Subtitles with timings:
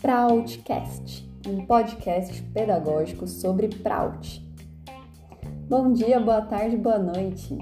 [0.00, 4.44] Proudcast, um podcast pedagógico sobre Proud.
[5.68, 7.58] Bom dia, boa tarde, boa noite.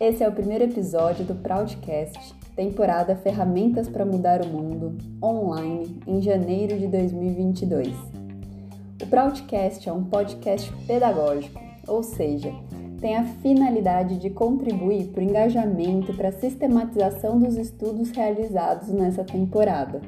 [0.00, 6.22] Esse é o primeiro episódio do Proudcast, temporada Ferramentas para Mudar o Mundo, online, em
[6.22, 7.88] janeiro de 2022.
[9.02, 12.52] O Proudcast é um podcast pedagógico, ou seja,
[13.04, 18.88] tem a finalidade de contribuir para o engajamento e para a sistematização dos estudos realizados
[18.88, 20.00] nessa temporada.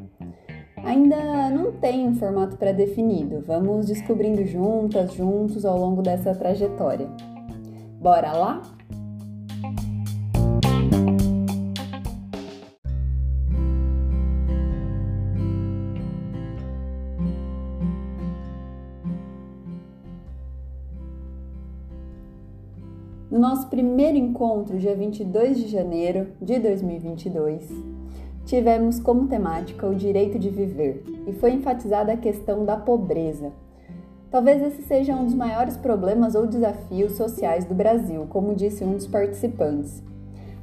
[0.82, 7.06] Ainda não tem um formato pré-definido, vamos descobrindo juntas, juntos ao longo dessa trajetória.
[8.00, 8.62] Bora lá?
[23.46, 27.70] Nosso primeiro encontro, dia 22 de janeiro de 2022,
[28.44, 33.52] tivemos como temática o direito de viver e foi enfatizada a questão da pobreza.
[34.32, 38.94] Talvez esse seja um dos maiores problemas ou desafios sociais do Brasil, como disse um
[38.94, 40.02] dos participantes.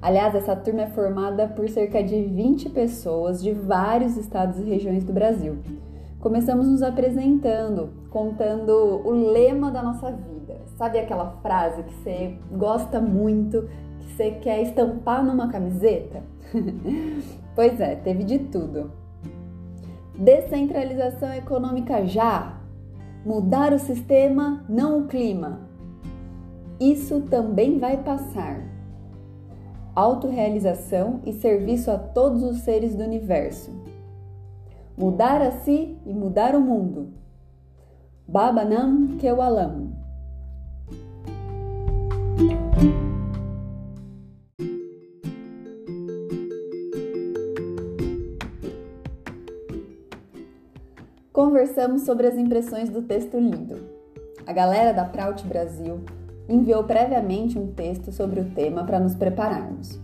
[0.02, 5.06] Aliás, essa turma é formada por cerca de 20 pessoas de vários estados e regiões
[5.06, 5.56] do Brasil.
[6.20, 8.73] Começamos nos apresentando, contando
[9.06, 10.33] o lema da nossa vida
[10.84, 16.22] Sabe aquela frase que você gosta muito, que você quer estampar numa camiseta?
[17.56, 18.92] pois é, teve de tudo.
[20.14, 22.59] Descentralização econômica já.
[23.25, 25.62] Mudar o sistema, não o clima.
[26.81, 28.62] Isso também vai passar.
[29.95, 33.72] Autorealização e serviço a todos os seres do universo.
[34.97, 37.14] Mudar a si e mudar o mundo.
[38.28, 39.93] Babanam Kewalam.
[51.63, 53.88] Conversamos sobre as impressões do texto lido.
[54.46, 56.01] A galera da Prout Brasil
[56.50, 59.97] enviou previamente um texto sobre o tema para nos prepararmos.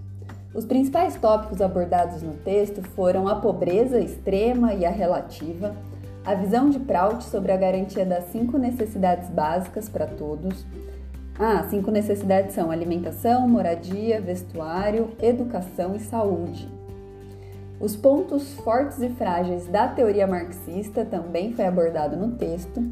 [0.55, 5.75] Os principais tópicos abordados no texto foram a pobreza extrema e a relativa,
[6.23, 10.65] a visão de Prout sobre a garantia das cinco necessidades básicas para todos,
[11.37, 16.78] ah, cinco necessidades são alimentação, moradia, vestuário, educação e saúde.
[17.79, 22.83] Os pontos fortes e frágeis da teoria marxista também foi abordado no texto,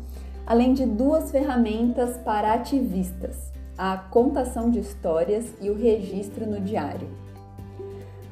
[0.46, 7.10] além de duas ferramentas para ativistas: a contação de histórias e o registro no diário.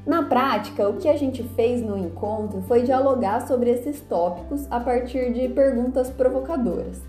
[0.06, 4.80] Na prática, o que a gente fez no encontro foi dialogar sobre esses tópicos a
[4.80, 7.02] partir de perguntas provocadoras.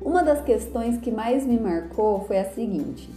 [0.00, 3.08] Uma das questões que mais me marcou foi a seguinte: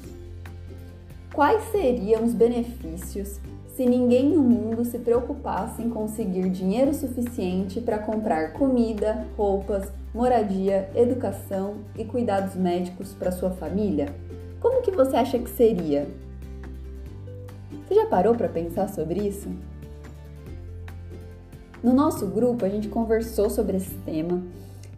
[1.34, 3.40] Quais seriam os benefícios
[3.81, 10.87] se ninguém no mundo se preocupasse em conseguir dinheiro suficiente para comprar comida, roupas, moradia,
[10.93, 14.13] educação e cuidados médicos para sua família?
[14.59, 16.07] Como que você acha que seria?
[17.87, 19.49] Você já parou para pensar sobre isso?
[21.81, 24.43] No nosso grupo, a gente conversou sobre esse tema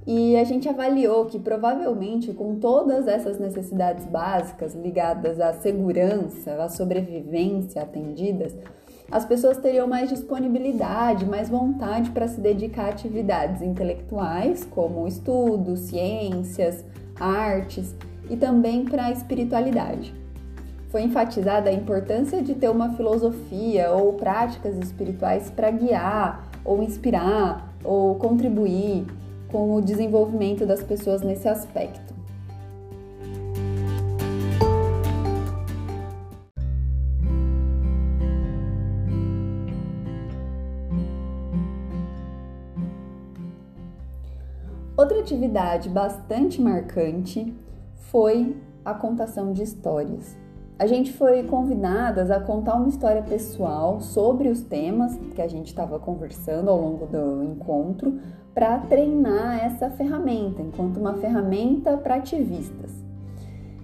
[0.06, 6.68] e a gente avaliou que provavelmente com todas essas necessidades básicas ligadas à segurança, à
[6.68, 8.54] sobrevivência atendidas,
[9.10, 15.78] as pessoas teriam mais disponibilidade, mais vontade para se dedicar a atividades intelectuais, como estudo,
[15.78, 16.84] ciências,
[17.20, 17.96] artes
[18.30, 20.14] e também para a espiritualidade.
[20.90, 27.74] Foi enfatizada a importância de ter uma filosofia ou práticas espirituais para guiar, ou inspirar,
[27.84, 29.06] ou contribuir
[29.54, 32.12] com o desenvolvimento das pessoas nesse aspecto.
[44.98, 47.54] Outra atividade bastante marcante
[48.10, 50.43] foi a contação de histórias.
[50.84, 55.68] A gente foi convidadas a contar uma história pessoal sobre os temas que a gente
[55.68, 58.20] estava conversando ao longo do encontro
[58.54, 62.92] para treinar essa ferramenta enquanto uma ferramenta para ativistas.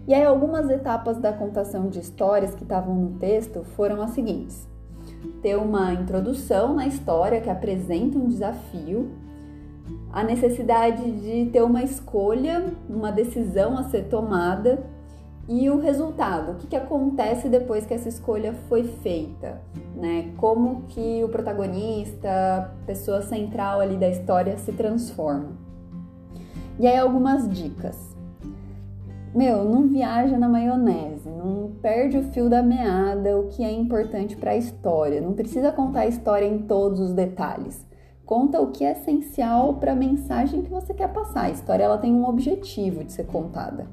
[0.09, 4.67] E aí algumas etapas da contação de histórias que estavam no texto foram as seguintes:
[5.41, 9.09] ter uma introdução na história que apresenta um desafio,
[10.11, 14.83] a necessidade de ter uma escolha, uma decisão a ser tomada
[15.51, 19.59] e o resultado, o que, que acontece depois que essa escolha foi feita,
[19.95, 20.31] né?
[20.37, 25.57] Como que o protagonista, pessoa central ali da história se transforma.
[26.77, 27.97] E aí algumas dicas.
[29.33, 34.37] Meu, não viaja na maionese, não perde o fio da meada, o que é importante
[34.37, 35.19] para a história.
[35.19, 37.83] Não precisa contar a história em todos os detalhes.
[38.23, 41.45] Conta o que é essencial para a mensagem que você quer passar.
[41.45, 43.87] A história ela tem um objetivo de ser contada.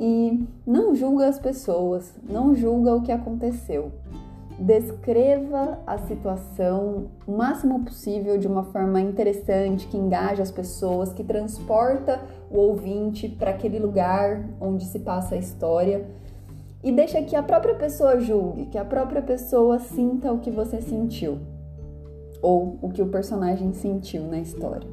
[0.00, 3.92] E não julga as pessoas, não julga o que aconteceu.
[4.58, 11.22] Descreva a situação o máximo possível de uma forma interessante, que engaja as pessoas, que
[11.22, 12.18] transporta
[12.50, 16.06] o ouvinte para aquele lugar onde se passa a história
[16.82, 20.80] e deixa que a própria pessoa julgue, que a própria pessoa sinta o que você
[20.80, 21.38] sentiu
[22.40, 24.88] ou o que o personagem sentiu na história.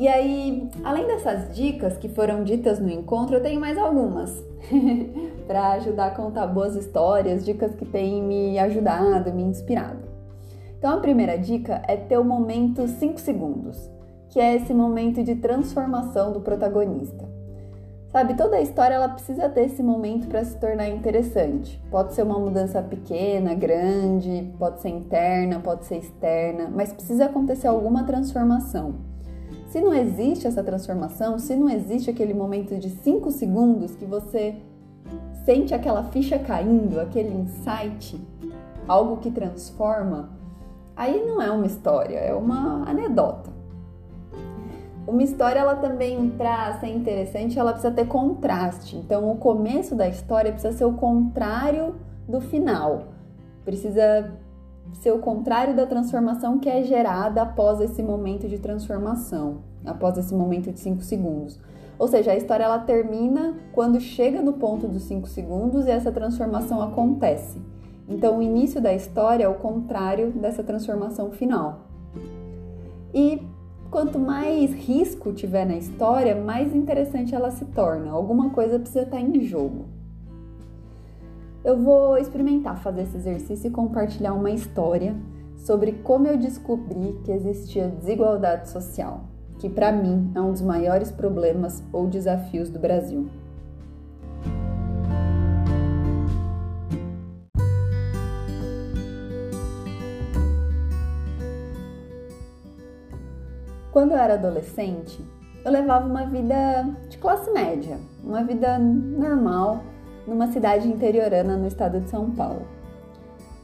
[0.00, 4.34] E aí, além dessas dicas que foram ditas no encontro, eu tenho mais algumas
[5.46, 9.98] para ajudar a contar boas histórias, dicas que têm me ajudado, me inspirado.
[10.78, 13.90] Então, a primeira dica é ter o momento 5 segundos,
[14.30, 17.28] que é esse momento de transformação do protagonista.
[18.08, 21.78] Sabe, toda a história ela precisa ter esse momento para se tornar interessante.
[21.90, 27.66] Pode ser uma mudança pequena, grande, pode ser interna, pode ser externa, mas precisa acontecer
[27.66, 29.09] alguma transformação.
[29.70, 34.56] Se não existe essa transformação, se não existe aquele momento de 5 segundos que você
[35.44, 38.20] sente aquela ficha caindo, aquele insight,
[38.88, 40.30] algo que transforma,
[40.96, 43.48] aí não é uma história, é uma anedota.
[45.06, 48.96] Uma história, ela também, para ser interessante, ela precisa ter contraste.
[48.96, 51.94] Então, o começo da história precisa ser o contrário
[52.28, 53.04] do final.
[53.64, 54.32] Precisa
[54.94, 60.34] ser o contrário da transformação que é gerada após esse momento de transformação, após esse
[60.34, 61.58] momento de 5 segundos.
[61.98, 66.10] Ou seja, a história ela termina quando chega no ponto dos 5 segundos e essa
[66.10, 67.60] transformação acontece.
[68.08, 71.86] Então, o início da história é o contrário dessa transformação final.
[73.14, 73.40] E
[73.90, 78.12] Quanto mais risco tiver na história, mais interessante ela se torna.
[78.12, 79.86] Alguma coisa precisa estar em jogo.
[81.62, 85.14] Eu vou experimentar fazer esse exercício e compartilhar uma história
[85.58, 89.24] sobre como eu descobri que existia desigualdade social,
[89.58, 93.28] que para mim é um dos maiores problemas ou desafios do Brasil.
[103.92, 105.22] Quando eu era adolescente,
[105.62, 109.89] eu levava uma vida de classe média, uma vida normal
[110.26, 112.66] numa cidade interiorana no estado de São Paulo.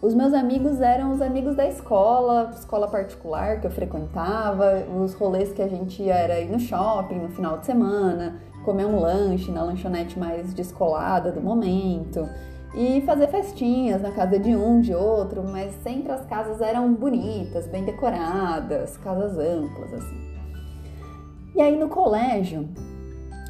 [0.01, 5.53] Os meus amigos eram os amigos da escola, escola particular que eu frequentava, os rolês
[5.53, 9.51] que a gente ia era ir no shopping no final de semana, comer um lanche
[9.51, 12.29] na lanchonete mais descolada do momento
[12.75, 17.67] e fazer festinhas na casa de um, de outro, mas sempre as casas eram bonitas,
[17.67, 20.27] bem decoradas, casas amplas assim.
[21.55, 22.69] E aí no colégio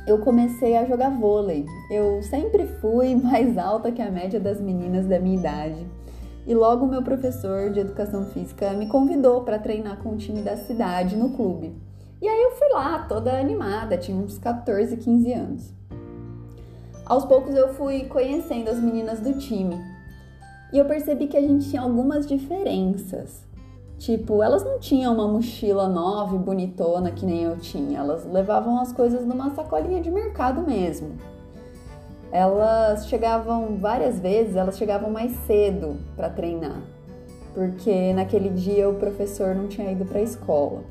[0.06, 1.66] eu comecei a jogar vôlei.
[1.90, 5.86] Eu sempre fui mais alta que a média das meninas da minha idade.
[6.46, 10.56] E logo meu professor de educação física me convidou para treinar com o time da
[10.56, 11.74] cidade no clube.
[12.22, 15.74] E aí eu fui lá, toda animada, tinha uns 14, 15 anos.
[17.04, 19.76] Aos poucos eu fui conhecendo as meninas do time.
[20.72, 23.45] E eu percebi que a gente tinha algumas diferenças.
[23.98, 28.78] Tipo, elas não tinham uma mochila nova e bonitona que nem eu tinha, elas levavam
[28.78, 31.12] as coisas numa sacolinha de mercado mesmo.
[32.30, 36.82] Elas chegavam várias vezes, elas chegavam mais cedo para treinar,
[37.54, 40.82] porque naquele dia o professor não tinha ido para a escola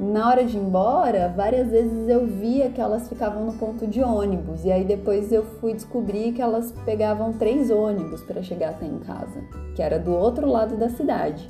[0.00, 4.00] na hora de ir embora, várias vezes eu via que elas ficavam no ponto de
[4.00, 8.86] ônibus e aí depois eu fui descobrir que elas pegavam três ônibus para chegar até
[8.86, 9.42] em casa,
[9.76, 11.46] que era do outro lado da cidade.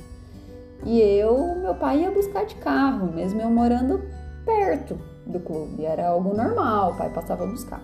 [0.85, 4.01] E eu, meu pai ia buscar de carro, mesmo eu morando
[4.45, 7.81] perto do clube, era algo normal, o pai passava a buscar.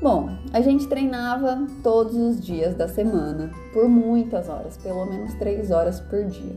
[0.00, 5.70] Bom, a gente treinava todos os dias da semana, por muitas horas, pelo menos três
[5.70, 6.56] horas por dia.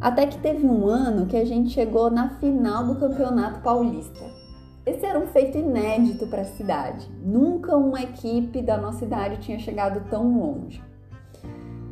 [0.00, 4.24] Até que teve um ano que a gente chegou na final do Campeonato Paulista.
[4.86, 7.06] Esse era um feito inédito para a cidade.
[7.22, 10.82] Nunca uma equipe da nossa cidade tinha chegado tão longe.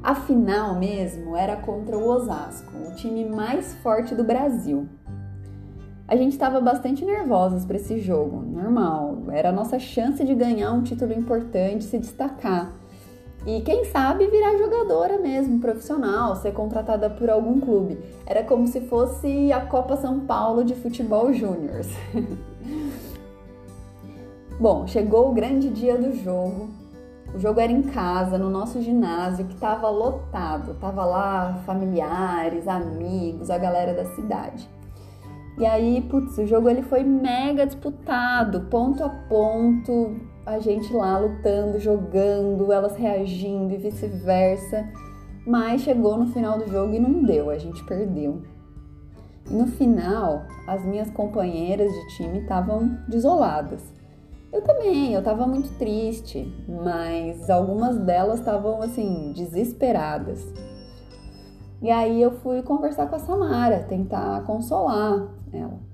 [0.03, 4.89] A final mesmo era contra o Osasco, o time mais forte do Brasil.
[6.07, 9.25] A gente estava bastante nervosos para esse jogo, normal.
[9.31, 12.73] Era a nossa chance de ganhar um título importante, se destacar.
[13.47, 17.99] E quem sabe virar jogadora mesmo, profissional, ser contratada por algum clube.
[18.27, 21.81] Era como se fosse a Copa São Paulo de futebol júnior.
[24.61, 26.69] Bom, chegou o grande dia do jogo.
[27.35, 30.75] O jogo era em casa, no nosso ginásio, que estava lotado.
[30.81, 34.69] Tava lá familiares, amigos, a galera da cidade.
[35.59, 40.17] E aí, putz, o jogo ele foi mega disputado, ponto a ponto,
[40.49, 44.89] a gente lá lutando, jogando, elas reagindo e vice-versa.
[45.47, 48.43] Mas chegou no final do jogo e não deu, a gente perdeu.
[49.51, 53.83] E no final, as minhas companheiras de time estavam desoladas.
[54.51, 60.43] Eu também, eu tava muito triste, mas algumas delas estavam assim, desesperadas.
[61.83, 65.88] E aí eu fui conversar com a Samara, tentar consolar ela.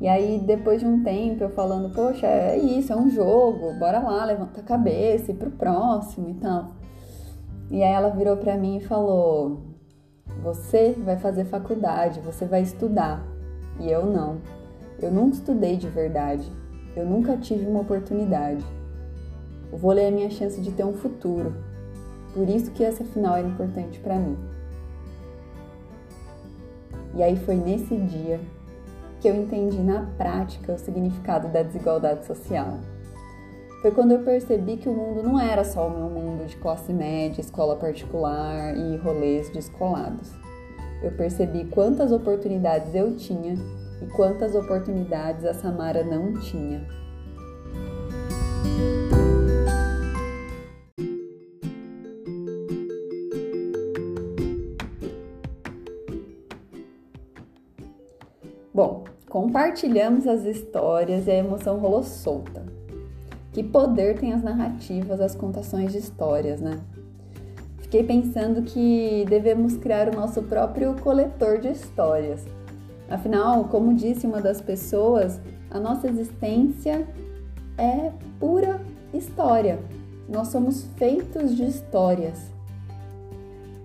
[0.00, 4.00] E aí, depois de um tempo, eu falando, poxa, é isso, é um jogo, bora
[4.00, 6.72] lá, levanta a cabeça e pro próximo e tal.
[7.70, 9.62] E aí ela virou para mim e falou:
[10.42, 13.24] Você vai fazer faculdade, você vai estudar.
[13.80, 14.38] E eu não.
[15.00, 16.50] Eu nunca estudei de verdade.
[16.94, 18.64] Eu nunca tive uma oportunidade.
[19.72, 21.54] O vôlei é a minha chance de ter um futuro.
[22.32, 24.36] Por isso que essa final era importante para mim.
[27.14, 28.40] E aí foi nesse dia
[29.24, 32.78] que eu entendi na prática o significado da desigualdade social.
[33.80, 36.92] Foi quando eu percebi que o mundo não era só o meu mundo de classe
[36.92, 40.30] média, escola particular e rolês descolados.
[41.02, 43.54] Eu percebi quantas oportunidades eu tinha
[44.02, 46.86] e quantas oportunidades a Samara não tinha.
[59.34, 62.62] Compartilhamos as histórias e a emoção rolou solta.
[63.52, 66.78] Que poder tem as narrativas, as contações de histórias, né?
[67.78, 72.44] Fiquei pensando que devemos criar o nosso próprio coletor de histórias.
[73.10, 77.04] Afinal, como disse uma das pessoas, a nossa existência
[77.76, 78.80] é pura
[79.12, 79.80] história.
[80.28, 82.52] Nós somos feitos de histórias.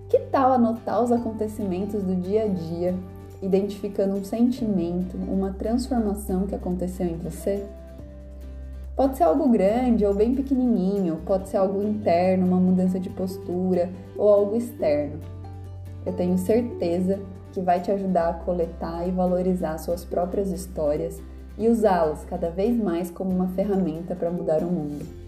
[0.08, 2.94] Que tal anotar os acontecimentos do dia a dia
[3.42, 7.64] identificando um sentimento, uma transformação que aconteceu em você?
[8.96, 13.90] Pode ser algo grande ou bem pequenininho, pode ser algo interno, uma mudança de postura
[14.16, 15.18] ou algo externo.
[16.04, 17.18] Eu tenho certeza
[17.52, 21.20] que vai te ajudar a coletar e valorizar suas próprias histórias
[21.56, 25.19] e usá-las cada vez mais como uma ferramenta para mudar o mundo.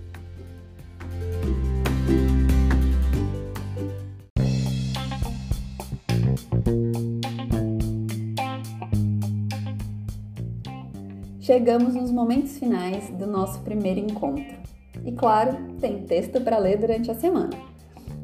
[11.52, 14.56] Chegamos nos momentos finais do nosso primeiro encontro.
[15.04, 17.50] E claro, tem texto para ler durante a semana.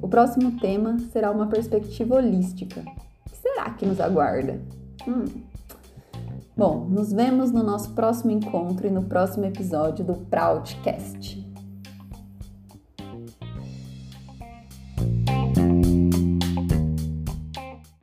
[0.00, 2.80] O próximo tema será uma perspectiva holística.
[2.80, 4.58] O que será que nos aguarda?
[5.06, 5.26] Hum.
[6.56, 11.47] Bom, nos vemos no nosso próximo encontro e no próximo episódio do Proudcast.